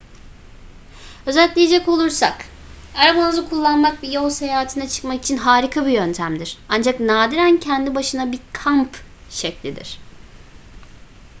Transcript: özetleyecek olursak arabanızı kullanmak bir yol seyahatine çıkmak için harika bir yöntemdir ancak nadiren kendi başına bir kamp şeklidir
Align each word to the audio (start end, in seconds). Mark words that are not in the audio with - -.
özetleyecek 1.25 1.87
olursak 1.87 2.45
arabanızı 2.95 3.49
kullanmak 3.49 4.03
bir 4.03 4.09
yol 4.11 4.29
seyahatine 4.29 4.89
çıkmak 4.89 5.23
için 5.23 5.37
harika 5.37 5.85
bir 5.85 5.91
yöntemdir 5.91 6.57
ancak 6.69 6.99
nadiren 6.99 7.59
kendi 7.59 7.95
başına 7.95 8.31
bir 8.31 8.39
kamp 8.53 8.97
şeklidir 9.29 9.99